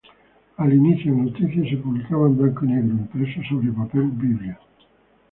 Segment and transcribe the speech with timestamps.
[0.57, 4.59] Al inicio, "Noticias" se publicaba en blanco y negro, impreso sobre papel biblia.